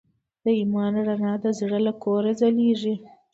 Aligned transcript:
د 0.43 0.45
ایمان 0.59 0.93
رڼا 1.07 1.33
د 1.43 1.45
زړه 1.59 1.79
له 1.87 1.93
کوره 2.03 2.31
ځلېږي. 2.39 2.95